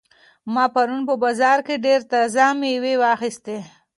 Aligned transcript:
ما 0.53 0.65
پرون 0.73 1.01
په 1.09 1.13
بازار 1.23 1.57
کې 1.67 1.75
ډېرې 1.85 2.05
تازه 2.13 2.45
مېوې 2.59 2.93
واخیستې. 2.99 3.57